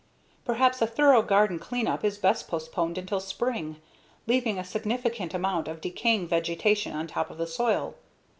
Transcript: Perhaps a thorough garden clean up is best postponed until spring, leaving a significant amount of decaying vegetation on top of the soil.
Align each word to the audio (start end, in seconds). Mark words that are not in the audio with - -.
Perhaps 0.45 0.81
a 0.81 0.87
thorough 0.87 1.21
garden 1.21 1.59
clean 1.59 1.87
up 1.87 2.03
is 2.03 2.17
best 2.17 2.47
postponed 2.47 2.97
until 2.97 3.19
spring, 3.19 3.75
leaving 4.25 4.57
a 4.57 4.63
significant 4.63 5.31
amount 5.35 5.67
of 5.67 5.79
decaying 5.79 6.27
vegetation 6.27 6.91
on 6.93 7.05
top 7.05 7.29
of 7.29 7.37
the 7.37 7.45
soil. 7.45 7.93